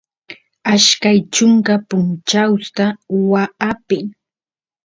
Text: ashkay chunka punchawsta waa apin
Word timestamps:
ashkay 0.73 1.19
chunka 1.35 1.73
punchawsta 1.89 2.85
waa 3.29 3.49
apin 3.69 4.05